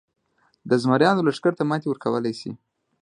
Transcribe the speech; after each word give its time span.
د 0.69 0.71
زمریانو 0.83 1.25
لښکر 1.27 1.53
ته 1.57 1.63
ماتې 1.69 1.87
ورکولای 1.89 2.33
شي. 2.39 2.51